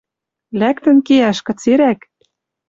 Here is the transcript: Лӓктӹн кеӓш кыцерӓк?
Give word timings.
Лӓктӹн 0.59 0.97
кеӓш 1.07 1.37
кыцерӓк? 1.45 1.99